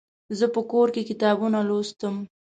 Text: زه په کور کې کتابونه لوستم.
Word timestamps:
زه 0.37 0.45
په 0.53 0.61
کور 0.71 0.87
کې 0.95 1.07
کتابونه 1.09 1.59
لوستم. 1.69 2.15